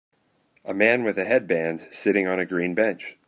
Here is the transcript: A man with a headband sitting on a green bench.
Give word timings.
A 0.65 0.73
man 0.73 1.03
with 1.03 1.19
a 1.19 1.25
headband 1.25 1.85
sitting 1.91 2.25
on 2.27 2.39
a 2.39 2.45
green 2.47 2.73
bench. 2.73 3.19